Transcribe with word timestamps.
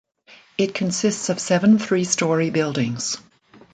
It 0.57 0.73
consists 0.73 1.29
of 1.29 1.39
seven 1.39 1.77
three-story 1.77 2.49
buildings. 2.49 3.17